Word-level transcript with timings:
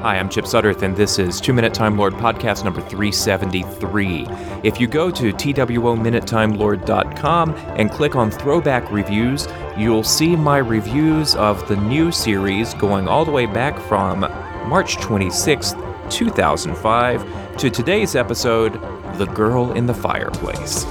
Hi, 0.00 0.18
I'm 0.18 0.28
Chip 0.28 0.44
Sudderth, 0.44 0.82
and 0.82 0.94
this 0.94 1.18
is 1.18 1.40
Two 1.40 1.54
Minute 1.54 1.72
Time 1.72 1.96
Lord 1.96 2.12
podcast 2.12 2.64
number 2.64 2.82
373. 2.82 4.26
If 4.62 4.78
you 4.78 4.86
go 4.86 5.10
to 5.10 5.32
twominutetimelord.com 5.32 7.54
and 7.54 7.90
click 7.90 8.14
on 8.14 8.30
Throwback 8.30 8.92
Reviews, 8.92 9.48
you'll 9.76 10.04
see 10.04 10.36
my 10.36 10.58
reviews 10.58 11.34
of 11.36 11.66
the 11.66 11.76
new 11.76 12.12
series 12.12 12.74
going 12.74 13.08
all 13.08 13.24
the 13.24 13.30
way 13.30 13.46
back 13.46 13.80
from 13.88 14.20
March 14.68 14.98
26th, 14.98 16.10
2005, 16.10 17.56
to 17.56 17.70
today's 17.70 18.14
episode, 18.14 18.74
The 19.16 19.24
Girl 19.26 19.72
in 19.72 19.86
the 19.86 19.94
Fireplace. 19.94 20.84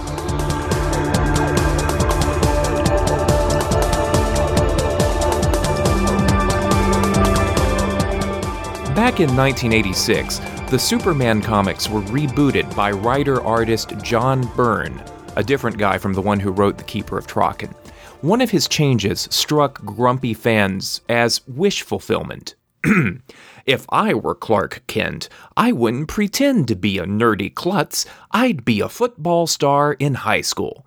Back 9.16 9.30
in 9.30 9.38
1986, 9.38 10.40
the 10.70 10.78
Superman 10.78 11.42
comics 11.42 11.90
were 11.90 12.02
rebooted 12.02 12.76
by 12.76 12.92
writer 12.92 13.42
artist 13.42 13.94
John 14.04 14.46
Byrne, 14.58 15.02
a 15.38 15.44
different 15.44 15.78
guy 15.78 15.98
from 15.98 16.12
the 16.12 16.22
one 16.22 16.38
who 16.38 16.52
wrote 16.52 16.78
The 16.78 16.84
Keeper 16.84 17.18
of 17.18 17.26
Traken. 17.26 17.74
One 18.20 18.42
of 18.42 18.50
his 18.50 18.68
changes 18.68 19.30
struck 19.32 19.82
grumpy 19.86 20.34
fans 20.34 21.00
as 21.08 21.48
wish 21.48 21.82
fulfillment. 21.84 22.56
if 23.66 23.86
I 23.88 24.14
were 24.14 24.36
Clark 24.36 24.84
Kent, 24.88 25.30
I 25.56 25.72
wouldn't 25.72 26.10
pretend 26.10 26.68
to 26.68 26.76
be 26.76 26.98
a 26.98 27.06
nerdy 27.06 27.56
klutz. 27.56 28.06
I'd 28.32 28.66
be 28.66 28.82
a 28.82 28.90
football 28.90 29.48
star 29.48 29.94
in 29.94 30.16
high 30.16 30.42
school. 30.42 30.86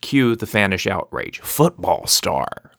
Cue 0.00 0.36
the 0.36 0.46
fanish 0.46 0.90
outrage. 0.90 1.40
Football 1.40 2.06
star. 2.06 2.71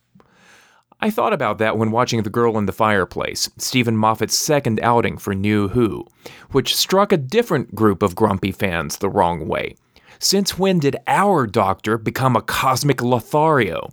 I 1.04 1.10
thought 1.10 1.34
about 1.34 1.58
that 1.58 1.76
when 1.76 1.90
watching 1.90 2.22
The 2.22 2.30
Girl 2.30 2.56
in 2.56 2.64
the 2.64 2.72
Fireplace, 2.72 3.50
Steven 3.58 3.94
Moffat's 3.94 4.38
second 4.38 4.80
outing 4.82 5.18
for 5.18 5.34
New 5.34 5.68
Who, 5.68 6.06
which 6.52 6.74
struck 6.74 7.12
a 7.12 7.18
different 7.18 7.74
group 7.74 8.02
of 8.02 8.14
grumpy 8.14 8.52
fans 8.52 8.96
the 8.96 9.10
wrong 9.10 9.46
way. 9.46 9.76
Since 10.18 10.58
when 10.58 10.78
did 10.78 10.96
our 11.06 11.46
doctor 11.46 11.98
become 11.98 12.36
a 12.36 12.40
cosmic 12.40 13.02
Lothario? 13.02 13.90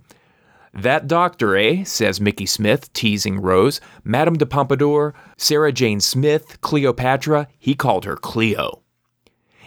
That 0.72 1.06
doctor, 1.06 1.54
eh? 1.54 1.84
says 1.84 2.18
Mickey 2.18 2.46
Smith, 2.46 2.90
teasing 2.94 3.42
Rose. 3.42 3.78
Madame 4.04 4.38
de 4.38 4.46
Pompadour, 4.46 5.12
Sarah 5.36 5.70
Jane 5.70 6.00
Smith, 6.00 6.62
Cleopatra, 6.62 7.46
he 7.58 7.74
called 7.74 8.06
her 8.06 8.16
Cleo. 8.16 8.80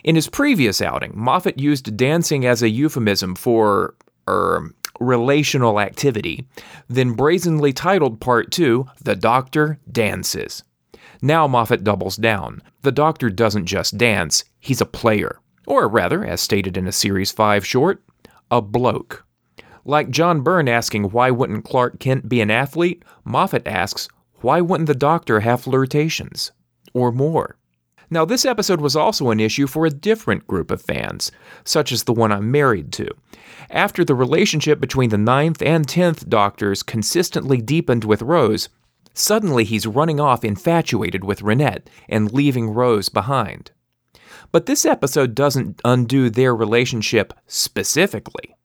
In 0.03 0.15
his 0.15 0.29
previous 0.29 0.81
outing, 0.81 1.11
Moffat 1.13 1.59
used 1.59 1.95
dancing 1.95 2.43
as 2.43 2.63
a 2.63 2.69
euphemism 2.69 3.35
for, 3.35 3.93
er, 4.27 4.73
relational 4.99 5.79
activity, 5.79 6.47
then 6.87 7.13
brazenly 7.13 7.73
titled 7.73 8.19
Part 8.19 8.51
2, 8.51 8.85
The 9.01 9.15
Doctor 9.15 9.79
Dances. 9.91 10.63
Now 11.21 11.47
Moffat 11.47 11.83
doubles 11.83 12.15
down. 12.15 12.61
The 12.81 12.91
Doctor 12.91 13.29
doesn't 13.29 13.65
just 13.65 13.97
dance, 13.97 14.43
he's 14.59 14.81
a 14.81 14.85
player. 14.85 15.39
Or 15.67 15.87
rather, 15.87 16.23
as 16.23 16.41
stated 16.41 16.77
in 16.77 16.87
a 16.87 16.91
Series 16.91 17.31
5 17.31 17.65
short, 17.65 18.03
a 18.51 18.61
bloke. 18.61 19.25
Like 19.83 20.09
John 20.09 20.41
Byrne 20.41 20.67
asking 20.67 21.11
why 21.11 21.31
wouldn't 21.31 21.65
Clark 21.65 21.99
Kent 21.99 22.29
be 22.29 22.41
an 22.41 22.51
athlete, 22.51 23.03
Moffat 23.23 23.67
asks 23.67 24.07
why 24.41 24.61
wouldn't 24.61 24.87
the 24.87 24.95
Doctor 24.95 25.39
have 25.39 25.61
flirtations? 25.61 26.51
Or 26.93 27.11
more. 27.11 27.57
Now, 28.15 28.23
this 28.23 28.45
episode 28.45 28.79
was 28.79 28.95
also 28.95 29.29
an 29.29 29.41
issue 29.41 29.67
for 29.67 29.85
a 29.85 29.89
different 29.89 30.47
group 30.47 30.71
of 30.71 30.81
fans, 30.81 31.33
such 31.65 31.91
as 31.91 32.05
the 32.05 32.13
one 32.13 32.31
I'm 32.31 32.49
married 32.49 32.93
to. 32.93 33.09
After 33.69 34.05
the 34.05 34.15
relationship 34.15 34.79
between 34.79 35.09
the 35.09 35.17
ninth 35.17 35.61
and 35.61 35.85
tenth 35.85 36.29
Doctors 36.29 36.81
consistently 36.81 37.59
deepened 37.59 38.05
with 38.05 38.21
Rose, 38.21 38.69
suddenly 39.13 39.65
he's 39.65 39.85
running 39.85 40.21
off 40.21 40.45
infatuated 40.45 41.25
with 41.25 41.41
Reinette 41.41 41.89
and 42.07 42.31
leaving 42.31 42.69
Rose 42.69 43.09
behind. 43.09 43.71
But 44.49 44.65
this 44.65 44.85
episode 44.85 45.35
doesn't 45.35 45.81
undo 45.83 46.29
their 46.29 46.55
relationship 46.55 47.33
specifically. 47.47 48.55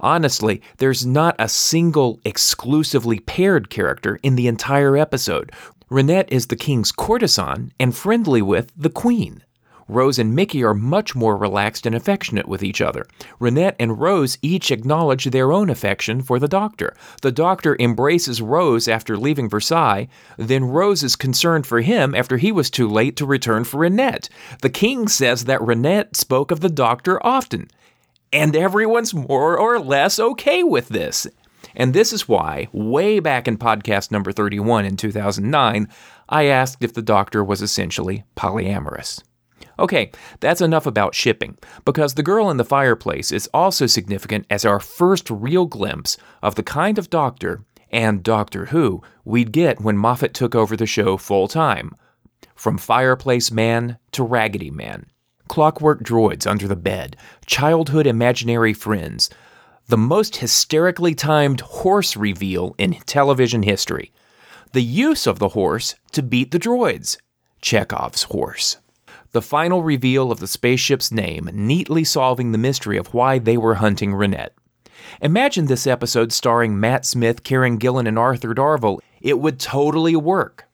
Honestly, 0.00 0.60
there's 0.78 1.06
not 1.06 1.36
a 1.38 1.48
single 1.48 2.18
exclusively 2.24 3.20
paired 3.20 3.70
character 3.70 4.18
in 4.24 4.34
the 4.34 4.48
entire 4.48 4.96
episode, 4.96 5.52
Reinette 5.90 6.30
is 6.30 6.46
the 6.46 6.56
king's 6.56 6.92
courtesan 6.92 7.72
and 7.80 7.96
friendly 7.96 8.42
with 8.42 8.70
the 8.76 8.90
queen. 8.90 9.42
Rose 9.88 10.18
and 10.18 10.34
Mickey 10.34 10.62
are 10.62 10.74
much 10.74 11.14
more 11.14 11.34
relaxed 11.34 11.86
and 11.86 11.94
affectionate 11.94 12.46
with 12.46 12.62
each 12.62 12.82
other. 12.82 13.06
Reinette 13.40 13.76
and 13.80 13.98
Rose 13.98 14.36
each 14.42 14.70
acknowledge 14.70 15.24
their 15.24 15.50
own 15.50 15.70
affection 15.70 16.20
for 16.20 16.38
the 16.38 16.46
doctor. 16.46 16.94
The 17.22 17.32
doctor 17.32 17.74
embraces 17.80 18.42
Rose 18.42 18.86
after 18.86 19.16
leaving 19.16 19.48
Versailles, 19.48 20.08
then 20.36 20.64
Rose 20.64 21.02
is 21.02 21.16
concerned 21.16 21.66
for 21.66 21.80
him 21.80 22.14
after 22.14 22.36
he 22.36 22.52
was 22.52 22.68
too 22.68 22.86
late 22.86 23.16
to 23.16 23.24
return 23.24 23.64
for 23.64 23.78
Reinette. 23.78 24.28
The 24.60 24.68
king 24.68 25.08
says 25.08 25.46
that 25.46 25.62
Reinette 25.62 26.16
spoke 26.16 26.50
of 26.50 26.60
the 26.60 26.68
doctor 26.68 27.24
often. 27.26 27.70
And 28.30 28.54
everyone's 28.54 29.14
more 29.14 29.56
or 29.56 29.78
less 29.78 30.20
okay 30.20 30.62
with 30.62 30.88
this. 30.88 31.26
And 31.78 31.94
this 31.94 32.12
is 32.12 32.28
why, 32.28 32.68
way 32.72 33.20
back 33.20 33.46
in 33.46 33.56
podcast 33.56 34.10
number 34.10 34.32
31 34.32 34.84
in 34.84 34.96
2009, 34.96 35.88
I 36.28 36.44
asked 36.46 36.82
if 36.82 36.92
the 36.92 37.00
doctor 37.00 37.42
was 37.42 37.62
essentially 37.62 38.24
polyamorous. 38.36 39.22
Okay, 39.78 40.10
that's 40.40 40.60
enough 40.60 40.86
about 40.86 41.14
shipping, 41.14 41.56
because 41.84 42.14
The 42.14 42.22
Girl 42.24 42.50
in 42.50 42.56
the 42.56 42.64
Fireplace 42.64 43.30
is 43.30 43.48
also 43.54 43.86
significant 43.86 44.44
as 44.50 44.64
our 44.64 44.80
first 44.80 45.30
real 45.30 45.66
glimpse 45.66 46.16
of 46.42 46.56
the 46.56 46.64
kind 46.64 46.98
of 46.98 47.10
doctor 47.10 47.64
and 47.90 48.24
Doctor 48.24 48.66
Who 48.66 49.00
we'd 49.24 49.52
get 49.52 49.80
when 49.80 49.96
Moffat 49.96 50.34
took 50.34 50.56
over 50.56 50.76
the 50.76 50.84
show 50.84 51.16
full 51.16 51.46
time. 51.46 51.94
From 52.56 52.76
Fireplace 52.76 53.52
Man 53.52 53.98
to 54.10 54.24
Raggedy 54.24 54.70
Man, 54.70 55.06
clockwork 55.46 56.02
droids 56.02 56.44
under 56.44 56.66
the 56.66 56.76
bed, 56.76 57.16
childhood 57.46 58.06
imaginary 58.06 58.74
friends, 58.74 59.30
the 59.88 59.96
most 59.96 60.36
hysterically 60.36 61.14
timed 61.14 61.62
horse 61.62 62.14
reveal 62.14 62.74
in 62.76 62.92
television 63.06 63.62
history. 63.62 64.12
The 64.72 64.82
use 64.82 65.26
of 65.26 65.38
the 65.38 65.48
horse 65.48 65.94
to 66.12 66.22
beat 66.22 66.50
the 66.50 66.58
droids. 66.58 67.16
Chekhov's 67.62 68.24
horse. 68.24 68.76
The 69.32 69.40
final 69.40 69.82
reveal 69.82 70.30
of 70.30 70.40
the 70.40 70.46
spaceship's 70.46 71.10
name, 71.10 71.48
neatly 71.54 72.04
solving 72.04 72.52
the 72.52 72.58
mystery 72.58 72.98
of 72.98 73.14
why 73.14 73.38
they 73.38 73.56
were 73.56 73.76
hunting 73.76 74.14
Reinette. 74.14 74.54
Imagine 75.22 75.66
this 75.66 75.86
episode 75.86 76.32
starring 76.34 76.78
Matt 76.78 77.06
Smith, 77.06 77.42
Karen 77.42 77.78
Gillan, 77.78 78.06
and 78.06 78.18
Arthur 78.18 78.54
Darvill. 78.54 78.98
It 79.22 79.38
would 79.38 79.58
totally 79.58 80.16
work. 80.16 80.68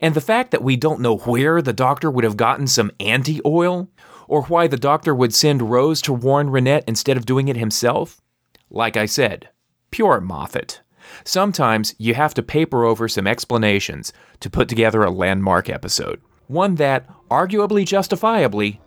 And 0.00 0.14
the 0.14 0.20
fact 0.22 0.50
that 0.52 0.62
we 0.62 0.76
don't 0.76 1.00
know 1.00 1.18
where 1.18 1.60
the 1.60 1.74
doctor 1.74 2.10
would 2.10 2.24
have 2.24 2.38
gotten 2.38 2.66
some 2.66 2.90
anti 3.00 3.38
oil, 3.44 3.90
or 4.28 4.44
why 4.44 4.66
the 4.66 4.78
doctor 4.78 5.14
would 5.14 5.34
send 5.34 5.70
Rose 5.70 6.00
to 6.02 6.14
warn 6.14 6.48
Reinette 6.48 6.84
instead 6.86 7.18
of 7.18 7.26
doing 7.26 7.48
it 7.48 7.56
himself, 7.56 8.22
like 8.70 8.96
I 8.96 9.06
said, 9.06 9.48
pure 9.90 10.20
Moffat. 10.20 10.82
Sometimes 11.24 11.94
you 11.98 12.14
have 12.14 12.34
to 12.34 12.42
paper 12.42 12.84
over 12.84 13.08
some 13.08 13.26
explanations 13.26 14.12
to 14.40 14.50
put 14.50 14.68
together 14.68 15.02
a 15.02 15.10
landmark 15.10 15.70
episode. 15.70 16.20
One 16.48 16.74
that, 16.76 17.08
arguably 17.30 17.86
justifiably, 17.86 18.80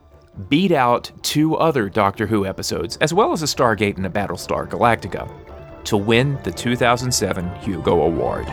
beat 0.48 0.72
out 0.72 1.12
two 1.22 1.56
other 1.56 1.90
Doctor 1.90 2.28
Who 2.28 2.46
episodes, 2.46 2.98
as 2.98 3.14
well 3.14 3.32
as 3.32 3.44
a 3.44 3.46
Stargate 3.46 3.98
and 3.98 4.06
a 4.06 4.10
Battlestar 4.10 4.70
Galactica, 4.70 5.30
to 5.86 5.98
win 5.98 6.40
the 6.44 6.52
2007 6.52 7.56
Hugo 7.56 8.02
Award. 8.02 8.46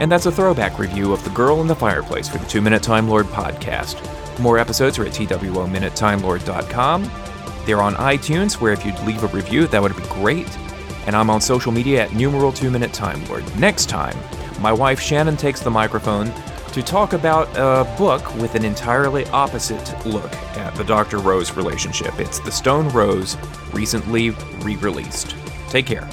And 0.00 0.12
that's 0.12 0.26
a 0.26 0.32
throwback 0.32 0.78
review 0.78 1.12
of 1.12 1.24
The 1.24 1.30
Girl 1.30 1.60
in 1.60 1.66
the 1.66 1.74
Fireplace 1.74 2.28
for 2.28 2.38
the 2.38 2.46
Two 2.46 2.60
Minute 2.60 2.82
Time 2.82 3.08
Lord 3.08 3.26
podcast. 3.26 3.98
More 4.38 4.58
episodes 4.58 4.98
are 4.98 5.04
at 5.04 5.12
TWOMinuteTimeLord.com. 5.12 7.10
They're 7.68 7.82
on 7.82 7.96
iTunes, 7.96 8.62
where 8.62 8.72
if 8.72 8.82
you'd 8.86 8.98
leave 9.00 9.22
a 9.22 9.26
review, 9.26 9.66
that 9.66 9.82
would 9.82 9.94
be 9.94 10.02
great. 10.04 10.48
And 11.06 11.14
I'm 11.14 11.28
on 11.28 11.38
social 11.42 11.70
media 11.70 12.02
at 12.02 12.14
numeral 12.14 12.50
2 12.50 12.70
minute 12.70 12.94
time 12.94 13.22
lord. 13.26 13.44
Next 13.58 13.90
time, 13.90 14.16
my 14.58 14.72
wife 14.72 14.98
Shannon 14.98 15.36
takes 15.36 15.60
the 15.60 15.70
microphone 15.70 16.32
to 16.72 16.82
talk 16.82 17.12
about 17.12 17.46
a 17.58 17.84
book 17.98 18.34
with 18.36 18.54
an 18.54 18.64
entirely 18.64 19.26
opposite 19.26 20.06
look 20.06 20.32
at 20.56 20.74
the 20.76 20.84
Dr. 20.84 21.18
Rose 21.18 21.52
relationship. 21.58 22.18
It's 22.18 22.40
The 22.40 22.50
Stone 22.50 22.88
Rose, 22.88 23.36
recently 23.74 24.30
re 24.60 24.76
released. 24.76 25.36
Take 25.68 25.84
care. 25.84 26.08